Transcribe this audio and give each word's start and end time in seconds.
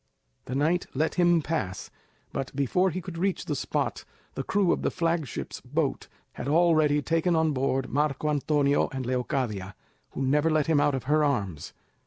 The 0.45 0.55
knight 0.55 0.87
let 0.95 1.13
him 1.13 1.43
pass, 1.43 1.91
but 2.33 2.55
before 2.55 2.89
he 2.89 3.01
could 3.01 3.19
reach 3.19 3.45
the 3.45 3.55
spot, 3.55 4.03
the 4.33 4.41
crew 4.43 4.71
of 4.71 4.81
the 4.81 4.89
flagship's 4.89 5.61
boat 5.63 6.07
had 6.33 6.47
already 6.47 7.03
taken 7.03 7.35
on 7.35 7.51
board 7.51 7.87
Marco 7.87 8.27
Antonio 8.31 8.89
and 8.91 9.05
Leocadia, 9.05 9.75
who 10.13 10.23
never 10.23 10.49
let 10.49 10.65
him 10.65 10.81
out 10.81 10.95
of 10.95 11.03
her 11.03 11.23
arms. 11.23 11.73